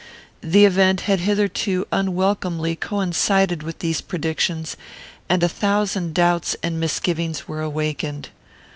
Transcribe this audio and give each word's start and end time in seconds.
The 0.41 0.65
event 0.65 1.01
had 1.01 1.19
hitherto 1.19 1.85
unwelcomely 1.91 2.75
coincided 2.75 3.61
with 3.61 3.77
these 3.77 4.01
predictions, 4.01 4.75
and 5.29 5.43
a 5.43 5.47
thousand 5.47 6.15
doubts 6.15 6.55
and 6.63 6.79
misgivings 6.79 7.47
were 7.47 7.61
awakened. 7.61 8.29